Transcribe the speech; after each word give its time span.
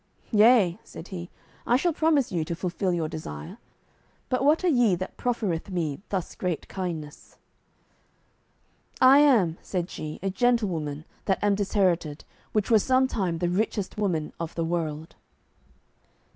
"Yea," 0.31 0.79
said 0.83 1.09
he, 1.09 1.29
"I 1.67 1.77
shall 1.77 1.93
promise 1.93 2.31
you 2.31 2.43
to 2.45 2.55
fulfil 2.55 2.91
your 2.91 3.07
desire. 3.07 3.59
But 4.29 4.43
what 4.43 4.63
are 4.63 4.67
ye 4.67 4.95
that 4.95 5.15
proffereth 5.15 5.69
me 5.69 6.01
thus 6.09 6.33
great 6.33 6.67
kindness?" 6.67 7.37
"I 8.99 9.19
am," 9.19 9.59
said 9.61 9.91
she, 9.91 10.17
"a 10.23 10.31
gentlewoman 10.31 11.05
that 11.25 11.37
am 11.43 11.53
disherited, 11.53 12.25
which 12.51 12.71
was 12.71 12.81
sometime 12.83 13.37
the 13.37 13.47
richest 13.49 13.95
woman 13.95 14.33
of 14.39 14.55
the 14.55 14.65
world." 14.65 15.13